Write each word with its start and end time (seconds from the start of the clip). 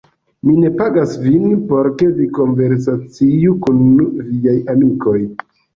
Mi 0.47 0.53
ne 0.61 0.71
pagas 0.79 1.13
vin, 1.25 1.45
por 1.73 1.91
ke 2.01 2.09
vi 2.17 2.27
konversaciu 2.41 3.57
kun 3.69 3.81
viaj 4.35 4.61
amikoj. 4.77 5.19